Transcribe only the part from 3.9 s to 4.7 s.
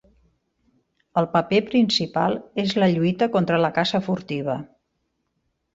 furtiva.